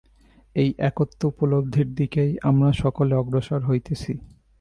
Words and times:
এই 0.55 0.69
একত্ব 0.79 1.21
উপলব্ধির 1.27 1.89
দিকেই 1.95 2.31
আমরা 2.41 2.69
সকলে 2.73 3.13
অগ্রসর 3.15 3.61
হইতেছি। 3.65 4.13